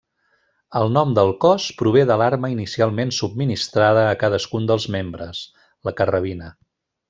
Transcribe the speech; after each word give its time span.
El 0.77 0.87
nom 0.95 1.11
del 1.19 1.29
cos 1.45 1.67
prové 1.81 2.05
de 2.13 2.17
l'arma 2.21 2.51
inicialment 2.55 3.13
subministrada 3.19 4.07
a 4.15 4.19
cadascun 4.25 4.69
dels 4.73 4.89
membres: 4.99 5.43
la 5.91 5.99
carrabina. 6.03 6.53